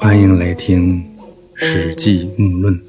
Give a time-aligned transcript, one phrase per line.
[0.00, 1.02] 欢迎来听
[1.56, 2.80] 《史记木论》。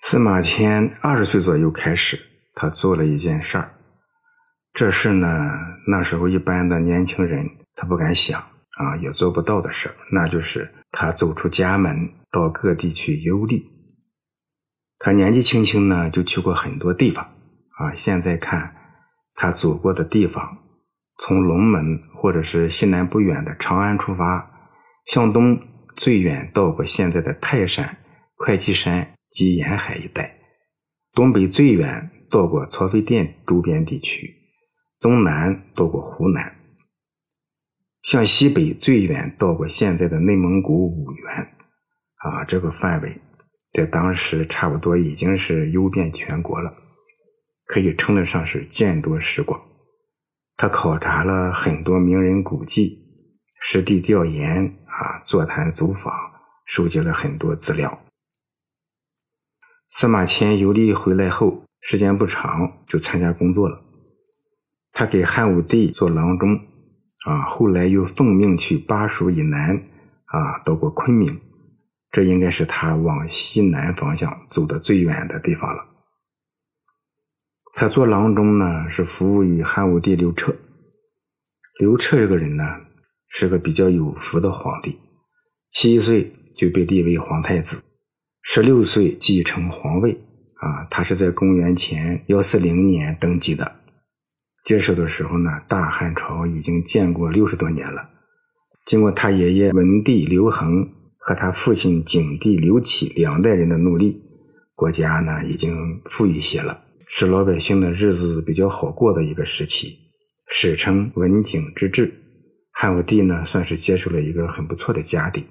[0.00, 2.18] 司马迁二十岁左右开始，
[2.54, 3.74] 他做了一件事儿。
[4.72, 5.28] 这事呢，
[5.86, 7.46] 那时候一般的年轻人
[7.76, 13.70] 他不敢想啊，也做不到的事儿那就是他走出家门，到各地去游历。
[14.98, 17.24] 他年纪轻轻呢，就去过很多地方
[17.76, 17.94] 啊。
[17.94, 18.74] 现在看
[19.34, 20.63] 他走过的地方。
[21.16, 24.50] 从龙门或者是西南不远的长安出发，
[25.06, 25.60] 向东
[25.96, 27.98] 最远到过现在的泰山、
[28.36, 30.22] 会稽山及沿海一带；
[31.12, 34.26] 东北最远到过曹妃甸周边地区；
[35.00, 36.52] 东南到过湖南；
[38.02, 41.54] 向西北最远到过现在的内蒙古五原。
[42.16, 43.20] 啊，这个范围
[43.72, 46.74] 在当时差不多已经是游遍全国了，
[47.66, 49.60] 可以称得上是见多识广。
[50.56, 52.98] 他考察了很多名人古迹，
[53.60, 56.12] 实地调研啊，座谈走访，
[56.64, 58.00] 收集了很多资料。
[59.90, 63.80] 司马迁游历回来后，时间不长就参加工作了。
[64.92, 66.56] 他给汉武帝做郎中
[67.26, 69.76] 啊，后来又奉命去巴蜀以南
[70.26, 71.40] 啊，到过昆明，
[72.12, 75.93] 这应该是他往西南方向走的最远的地方了。
[77.76, 80.54] 他做郎中呢，是服务于汉武帝刘彻。
[81.80, 82.62] 刘彻这个人呢，
[83.26, 84.96] 是个比较有福的皇帝，
[85.72, 87.82] 七岁就被立为皇太子，
[88.42, 90.12] 十六岁继承皇位。
[90.12, 93.80] 啊，他是在公元前幺四零年登基的。
[94.64, 98.08] 接手的时候呢，大汉朝已经建国六十多年了。
[98.86, 104.22] 经过他爷爷文帝刘恒和他父亲景帝刘启两代人的努力，
[104.76, 106.82] 国家呢已经富裕些了。
[107.06, 109.98] 是老百姓的日子比较好过的一个时期，
[110.48, 112.12] 史称文景之治。
[112.72, 115.46] 汉武帝呢，算是接受了一个很不错的家底。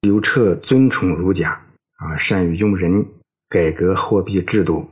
[0.00, 1.50] 刘彻尊崇儒家，
[1.96, 3.04] 啊，善于用人，
[3.48, 4.88] 改革货币制度，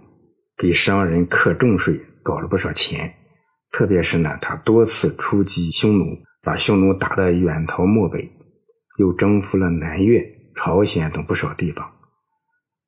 [0.57, 3.15] 给商人课重税，搞了不少钱。
[3.71, 8.29] 特别是呢，他多次出击匈奴，把匈奴打得远逃漠北，
[8.99, 10.25] 又征服了南越、
[10.57, 12.00] 朝鲜等不少地方。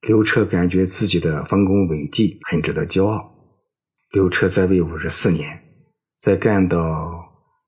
[0.03, 3.33] 刘彻感觉自己的丰功伟绩很值得骄傲。
[4.11, 5.63] 刘彻在位五十四年，
[6.19, 7.09] 在干到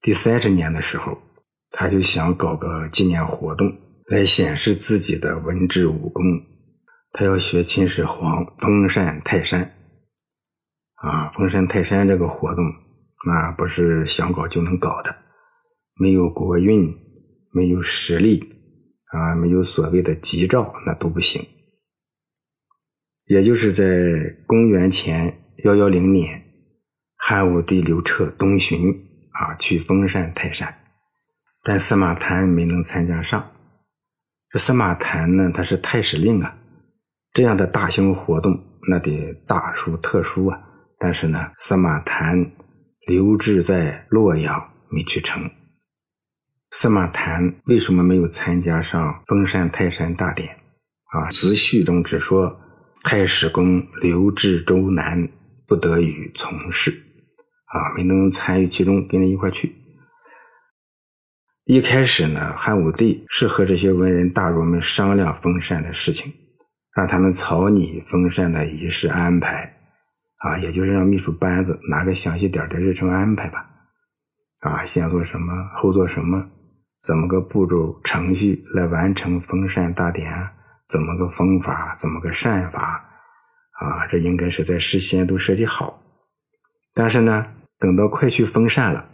[0.02, 1.16] 第三十年的时候，
[1.70, 3.72] 他就想搞个纪念活动
[4.08, 6.24] 来显示自己的文治武功。
[7.12, 9.72] 他要学秦始皇封禅泰山。
[10.96, 12.64] 啊，封禅泰山这个活动，
[13.28, 15.14] 那不是想搞就能搞的，
[16.00, 16.92] 没有国运，
[17.52, 18.42] 没有实力，
[19.12, 21.46] 啊，没有所谓的吉兆，那都不行。
[23.26, 26.44] 也就是在公元前幺幺零年，
[27.16, 28.90] 汉武帝刘彻东巡
[29.32, 30.74] 啊，去封禅泰山，
[31.62, 33.50] 但司马谈没能参加上。
[34.50, 36.54] 这司马谈呢，他是太史令啊，
[37.32, 40.60] 这样的大型活动那得大书特书啊。
[40.98, 42.52] 但是呢，司马谈
[43.06, 45.50] 留置在洛阳没去成。
[46.72, 50.58] 司马谈为什么没有参加上封禅泰山大典
[51.06, 51.30] 啊？
[51.30, 52.60] 子序中只说。
[53.04, 55.28] 太史公刘至周南
[55.66, 56.90] 不得与从事，
[57.66, 59.76] 啊，没能参与其中，跟着一块去。
[61.66, 66.32] 一开始呢，汉武帝是和这些文人大儒们商量封禅的事情，
[66.96, 69.76] 让他们草拟封禅的仪式安排，
[70.38, 73.68] 啊，也就是让秘书班子拿个详细点的日程安排吧，
[74.60, 76.48] 啊，先做什么，后做什么，
[77.02, 80.52] 怎么个步骤程序来完成封禅大典啊？
[80.94, 81.96] 怎么个封法？
[81.98, 83.04] 怎么个善法？
[83.80, 86.00] 啊，这应该是在事先都设计好。
[86.94, 87.46] 但是呢，
[87.80, 89.10] 等到快去封禅了，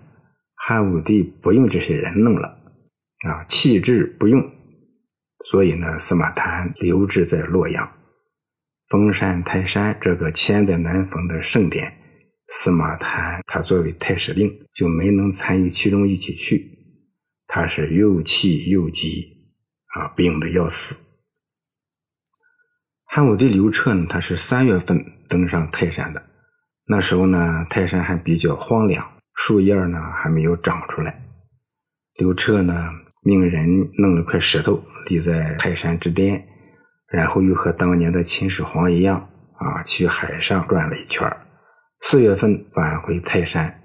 [0.55, 2.49] 汉武帝不用这些人弄了，
[3.27, 4.47] 啊，弃置不用，
[5.51, 7.91] 所以呢，司马谈留置在洛阳，
[8.91, 11.91] 封禅泰山这个千载难逢的盛典，
[12.49, 16.71] 司马谈他作为太史令就没能参与其中一起去，
[17.47, 19.55] 他是又气又急，
[19.95, 21.09] 啊，病得要死。
[23.13, 26.23] 汉武帝刘彻呢，他是三月份登上泰山的。
[26.87, 29.05] 那时候呢，泰山还比较荒凉，
[29.35, 31.21] 树叶呢还没有长出来。
[32.15, 32.73] 刘彻呢，
[33.25, 36.47] 命人弄了块石头立在泰山之巅，
[37.09, 39.29] 然后又和当年的秦始皇一样
[39.59, 41.29] 啊，去海上转了一圈
[42.03, 43.83] 四月份返回泰山，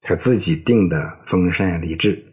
[0.00, 2.24] 他自己定的封禅礼制，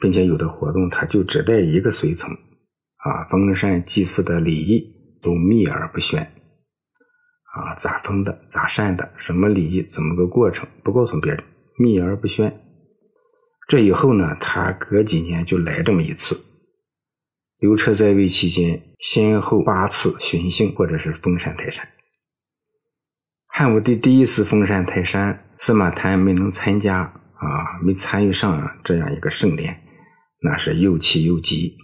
[0.00, 4.93] 并且有的活动他就只带一个随从啊，封禅祭祀的礼仪。
[5.24, 6.22] 都秘而不宣，
[7.54, 11.42] 啊，咋封的，咋善的，什么礼仪，怎么个过程，不告诉别人，
[11.78, 12.60] 秘而不宣，
[13.66, 16.44] 这以后呢，他隔几年就来这么一次。
[17.58, 21.88] 刘彻在位期间，先后八次巡幸或者是封禅泰山。
[23.46, 29.80] 汉武帝第一次封禅泰山，司马谈没能参加啊，没参与上这样一个盛典，
[30.42, 31.78] 那是又气又急，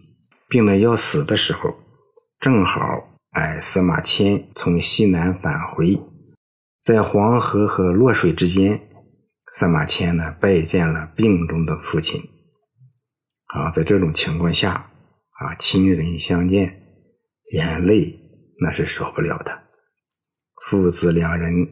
[0.50, 1.74] 病得要死的时候，
[2.40, 6.00] 正好哎，司马迁从西南返回，
[6.82, 8.80] 在黄河和洛水之间，
[9.52, 12.22] 司马迁呢拜见了病中的父亲。
[13.46, 14.86] 啊，在这种情况下。
[15.40, 16.82] 啊，亲人相见，
[17.52, 18.14] 眼泪
[18.60, 19.58] 那是少不了的。
[20.62, 21.66] 父子两人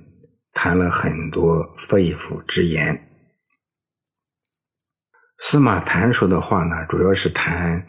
[0.54, 3.10] 谈了很多肺腑之言。
[5.38, 7.86] 司马谈说的话呢，主要是谈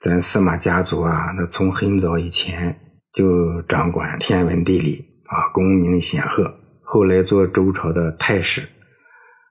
[0.00, 2.85] 咱司马家族啊，那从很早以前
[3.16, 8.68] 就掌管天文地理啊，功名显赫，后来做周朝的太史。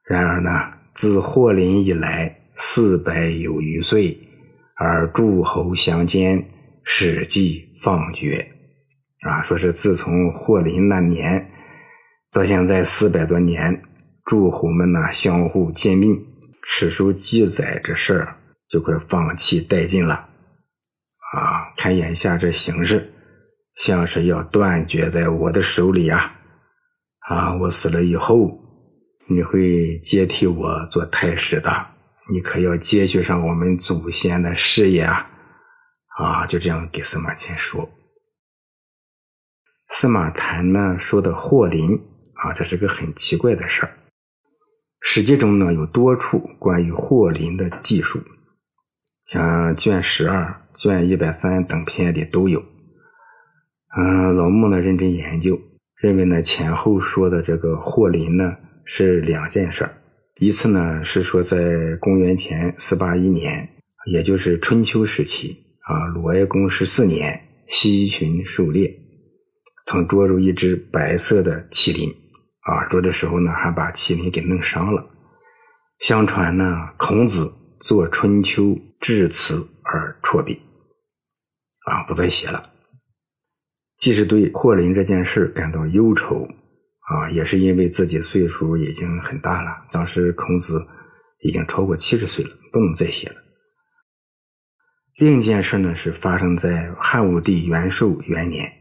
[0.07, 0.51] 然而呢，
[0.93, 4.21] 自霍林以来，四百有余岁。
[4.77, 6.45] 而诸侯相间，
[6.83, 8.51] 史记放绝，
[9.21, 11.49] 啊，说是自从霍林那年
[12.31, 13.81] 到现在四百多年，
[14.25, 16.23] 诸侯们呢相互兼并，
[16.61, 18.35] 史书记载这事儿
[18.69, 20.13] 就快放弃殆尽了，
[21.33, 23.13] 啊，看眼下这形势，
[23.75, 26.35] 像是要断绝在我的手里啊，
[27.19, 28.59] 啊，我死了以后，
[29.27, 31.87] 你会接替我做太史的。
[32.31, 35.29] 你可要接续上我们祖先的事业啊！
[36.17, 37.87] 啊，就这样给司马迁说。
[39.89, 42.01] 司马谈呢说的霍林
[42.33, 43.99] 啊，这是个很奇怪的事儿。
[45.01, 48.23] 史记中呢有多处关于霍林的记述，
[49.31, 52.63] 像卷十二、卷一百三等篇里都有。
[53.97, 55.57] 嗯，老穆呢认真研究，
[55.95, 59.97] 认为呢前后说的这个霍林呢是两件事儿。
[60.37, 63.69] 一次呢，是说在公元前四八一年，
[64.11, 65.55] 也就是春秋时期
[65.87, 67.39] 啊，鲁哀公十四年，
[67.69, 68.93] 西巡狩猎，
[69.85, 72.09] 曾捉住一只白色的麒麟
[72.63, 75.07] 啊，捉的时候呢，还把麒麟给弄伤了。
[75.99, 77.49] 相传呢，孔子
[77.79, 78.63] 作《春秋》
[78.99, 80.59] 致辞而辍笔，
[81.85, 82.71] 啊，不再写了。
[84.05, 86.47] 既是对霍林这件事感到忧愁。
[87.07, 90.85] 啊，也是因为自己岁数已经很大了，当时孔子
[91.39, 93.35] 已经超过七十岁了，不能再写了。
[95.17, 98.71] 另一件事呢，是发生在汉武帝元寿元年，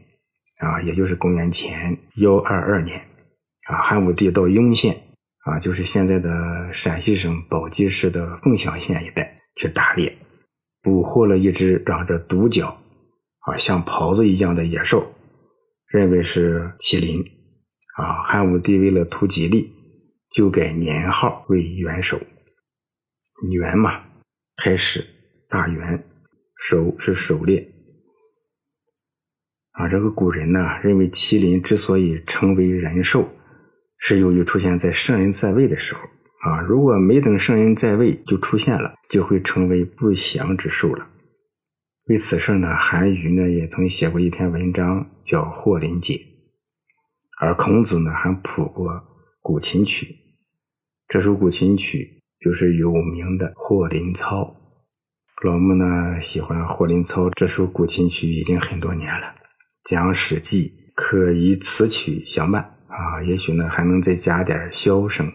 [0.59, 2.99] 啊，也就是公元前幺二二年，
[3.67, 5.01] 啊，汉武帝到雍县，
[5.43, 10.15] 啊，就是现在的陕西省宝鸡市的凤翔县一带去打猎，
[10.83, 12.79] 捕获了一只长着独角，
[13.41, 15.13] 啊，像狍子一样的野兽，
[15.87, 17.23] 认为是麒麟。
[17.97, 19.71] 啊，汉武帝为了图吉利，
[20.33, 22.19] 就改年号为元首。
[23.51, 24.03] 元嘛，
[24.57, 25.05] 开始
[25.49, 26.03] 大元，
[26.57, 27.71] 首是狩猎。
[29.71, 33.29] 啊，这个古人呢认为麒麟之所以称为人兽，
[33.97, 36.01] 是由于出现在圣人在位的时候。
[36.41, 41.09] 啊，如果没等圣人在位就出现了，就会成为不祥之兽了。
[42.07, 46.13] 为此事呢，韩愈呢也曾写过一篇文章，叫《霍林解》。
[47.41, 48.91] 而孔子呢，还谱过
[49.41, 50.05] 《古琴曲》，
[51.07, 54.55] 这首古琴曲就是有名的《霍林操》。
[55.47, 59.33] 老穆呢喜欢《霍林操》这首古琴曲已经很多年了。
[59.85, 65.25] 讲《史记》可以此曲相伴啊，也许呢还能再加点箫声。
[65.25, 65.33] 嗯，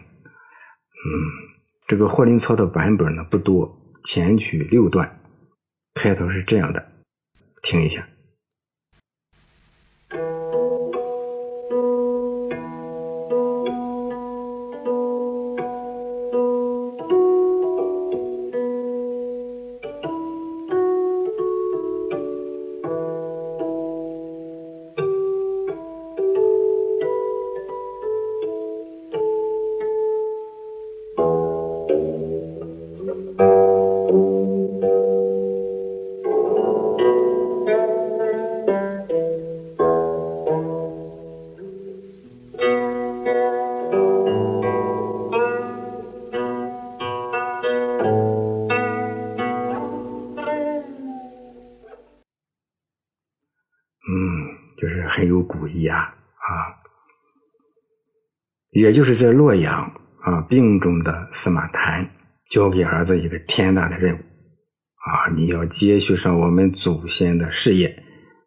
[1.85, 5.20] 这个《霍林操》的版本呢不多，前曲六段，
[5.93, 6.91] 开头是这样的，
[7.61, 8.07] 听一下。
[54.11, 54.17] 嗯，
[54.77, 56.75] 就是很有古意啊啊！
[58.71, 59.89] 也就是在洛阳
[60.21, 62.09] 啊，病中的司马谈
[62.49, 68.03] 交给儿子一个天大的任务啊，你要接续上我们祖先的事业，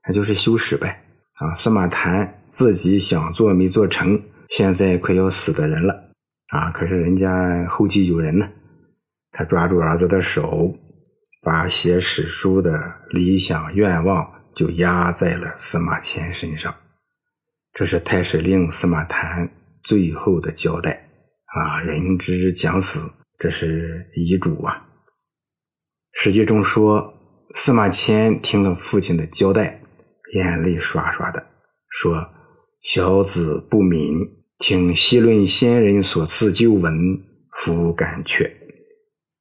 [0.06, 1.02] 那就是修史呗
[1.36, 1.54] 啊！
[1.54, 6.10] 司马谈自己想做没做成，现在快要死的人了
[6.48, 8.46] 啊，可是人家后继有人呢，
[9.32, 10.76] 他抓住儿子的手，
[11.42, 16.74] 把写史书的理想愿望就压在了司马迁身上。
[17.72, 19.50] 这是太史令司马谈
[19.82, 21.08] 最后的交代
[21.46, 21.80] 啊！
[21.80, 24.86] 人之将死，这是遗嘱啊。
[26.12, 27.12] 史记中说，
[27.54, 29.80] 司马迁听了父亲的交代，
[30.34, 31.44] 眼泪刷刷的，
[31.88, 32.24] 说
[32.82, 34.20] ：“小子不敏，
[34.60, 36.94] 请细论先人所赐旧文，
[37.52, 38.48] 弗敢缺。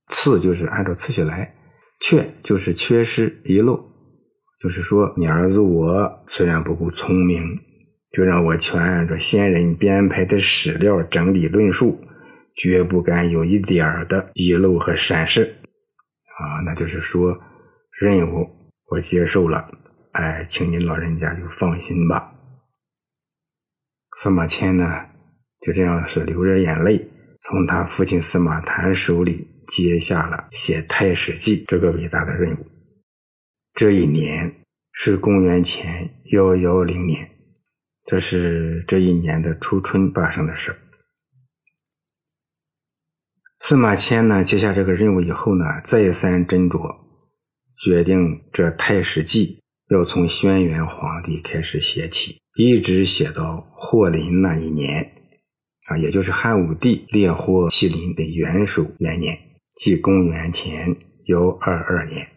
[0.07, 1.55] 赐就是按照次序来，
[1.99, 3.92] 缺就是缺失遗漏，
[4.63, 7.59] 就是说你儿子我虽然不够聪明。”
[8.15, 11.99] 就让我全按照先人编排的史料整理论述，
[12.55, 15.41] 绝不敢有一点的遗漏和闪失。
[15.41, 17.35] 啊，那就是说，
[17.99, 18.47] 任务
[18.91, 19.67] 我接受了，
[20.11, 22.31] 哎，请您老人家就放心吧。
[24.19, 24.85] 司马迁呢，
[25.65, 27.09] 就这样是流着眼泪，
[27.41, 32.72] 从他父亲司马谈手里接下了写《太史记》这个伟大的任务。
[33.73, 37.31] 这一年是公元前幺幺零年。
[38.05, 40.75] 这是这一年的初春发生的事。
[43.61, 46.97] 司马迁呢接下这个任务以后呢，再三斟酌，
[47.81, 49.63] 决定这《太史记》
[49.95, 55.13] 要从轩辕皇帝开始写起，一直写到霍林那一年，
[55.85, 59.35] 啊，也就是汉武帝猎获麒麟的元首元年，
[59.77, 60.95] 即公元前
[61.27, 62.32] 幺二二年。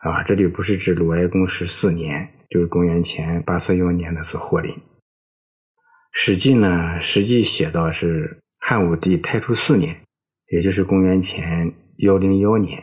[0.00, 2.34] 啊，这里不是指鲁哀公十四年。
[2.50, 4.72] 就是公元前八四幺年的是霍林，
[6.10, 10.00] 《史记》呢，实际写到是汉武帝太初四年，
[10.48, 12.82] 也就是公元前幺零幺年，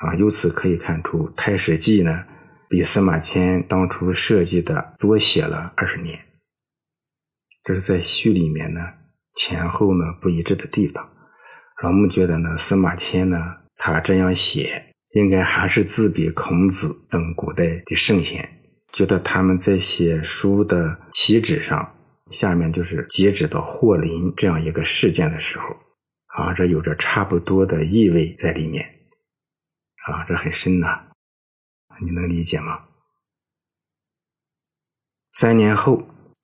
[0.00, 2.26] 啊，由此可以看出，《太史记》呢
[2.68, 6.20] 比司马迁当初设计的多写了二十年。
[7.64, 8.82] 这是在序里面呢
[9.34, 11.10] 前后呢不一致的地方。
[11.82, 13.38] 老木觉得呢，司马迁呢
[13.76, 18.56] 他这样写，应该还是自比孔子等古代的圣贤。
[18.92, 21.94] 觉得他们在写书的起止上，
[22.30, 25.66] 下面就是截止到霍林这样一个事件的时候，
[26.26, 28.84] 啊，这有着差不多的意味在里面，
[30.06, 31.06] 啊，这很深呐，
[32.04, 32.80] 你能理解吗？
[35.32, 36.02] 三年后，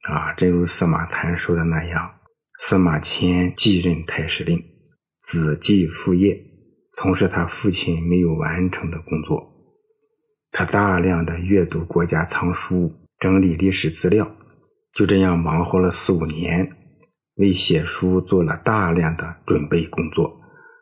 [0.08, 2.20] 啊，正如司马谈说的那样，
[2.60, 4.64] 司马迁继任太史令，
[5.22, 6.40] 子继父业，
[6.96, 9.52] 从事他父亲没有完成的工作。
[10.50, 14.34] 他大量的阅读国家藏书，整理历史资料，
[14.94, 16.70] 就这样忙活了四五年，
[17.34, 20.40] 为写书做了大量的准备工作，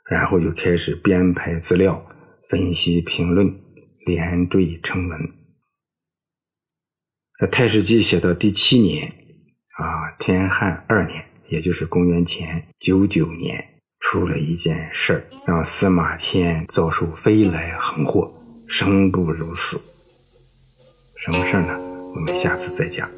[0.09, 2.07] 然后就开始编排资料、
[2.49, 3.53] 分析评论、
[4.07, 5.21] 连缀成文。
[7.41, 9.09] 这《太史记》写到第七年，
[9.77, 13.74] 啊，天汉二年，也就是公元前九九年，
[14.05, 18.31] 出了一件事儿，让司马迁遭受飞来横祸。
[18.67, 19.81] 生不如死，
[21.17, 21.79] 什么事儿呢？
[22.15, 23.09] 我们下次再讲。